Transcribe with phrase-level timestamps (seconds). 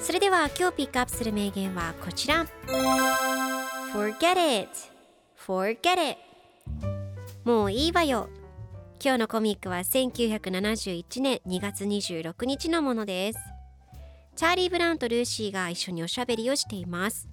[0.00, 2.46] それでは今日ピックアップする名言はこちら。
[3.92, 4.70] Forget it.
[5.46, 6.18] Forget it.
[7.44, 8.28] もういいわよ。
[9.02, 13.38] 今日のコミックは1971年2月26日のものです。
[14.34, 17.28] チャーリー・ブラウンとルーシーが一緒におしゃべりをしています。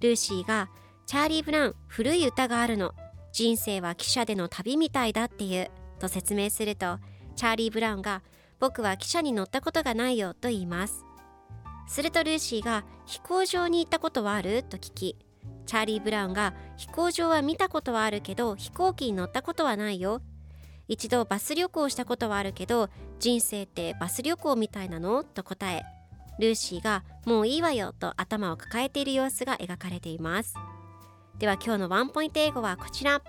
[0.00, 0.68] ルーシーが
[1.06, 2.92] チャーリー・ブラウン古い歌があるの。
[3.32, 5.70] 人生は汽車での旅みたいだっていう。
[5.98, 6.98] と説明すると
[7.36, 8.22] チャーリー・ブラウンが
[8.60, 11.05] 僕は汽車に乗ったことがないよと言います。
[11.86, 14.62] するとルーシーが飛行場に行ったことはある？
[14.62, 15.16] と聞き
[15.66, 20.20] チャーリー・ブラウンが飛行場は見たことはあるけど飛行機に乗ったことはないよ
[20.88, 25.24] 一度バス旅行したことはあるけど人生ってバス旅行みたいなの？
[25.24, 25.82] と答え
[26.38, 30.54] ルーシーがもういいわよと頭を抱えている様子が描かれています。
[31.38, 33.22] では今日のワンポイント英語はこちら。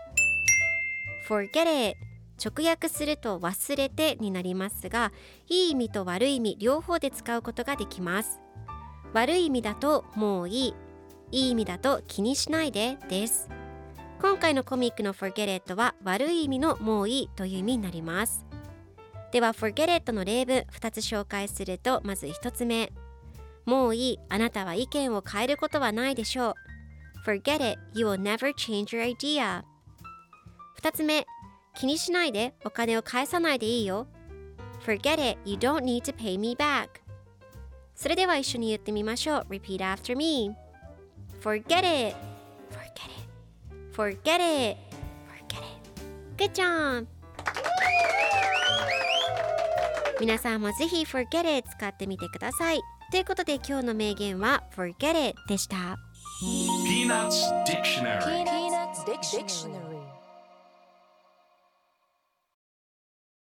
[1.28, 1.98] Forget it
[2.44, 5.12] 直訳すると忘れてになりますが
[5.48, 8.40] いい意味と悪い意味両方で使うことができます。
[9.14, 10.76] 悪い意味だともういい。
[11.32, 13.50] いい意味だと気にしないでです。
[14.22, 18.46] 今回のコミックの Forget it は悪い意味のもういいという意味になります。
[19.32, 22.92] では Forget it の例文2つ紹介するとまず1つ目。
[23.66, 24.20] もういい。
[24.30, 26.52] あなたは意見を変えることはないでしょ
[27.26, 27.30] う。
[27.30, 29.64] Forget it you will never change your idea
[30.82, 31.26] 2つ目。
[31.76, 32.56] 気にしないで。
[32.66, 34.08] お金を返さないでいいよ。
[34.86, 37.07] Forget it you don't need to pay me back
[37.98, 40.56] それでは一緒に言ってみましょう Repeat after me
[41.42, 42.16] Forget it
[42.72, 43.26] Forget it
[43.92, 44.78] Forget it
[45.28, 45.64] Forget
[46.38, 47.08] it Good job
[50.20, 52.82] 皆さんもぜひ Forget it 使ってみてください
[53.12, 55.98] ということで今日の名言は Forget it でした
[56.86, 59.87] Peanuts Dictionary Peanuts Dictionary